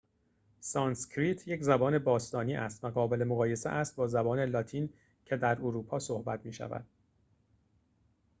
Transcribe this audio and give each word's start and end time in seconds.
سانسکریت 0.59 1.47
یک 1.47 1.63
زبان 1.63 1.99
باستانی 1.99 2.53
است 2.55 2.83
و 2.83 2.87
قابل 2.89 3.23
مقایسه 3.23 3.69
است 3.69 3.95
با 3.95 4.07
زبان 4.07 4.39
لاتین 4.39 4.89
که 5.25 5.37
در 5.37 5.55
اروپا 5.61 5.99
صحبت 5.99 6.45
می 6.45 6.53
شود 6.53 6.85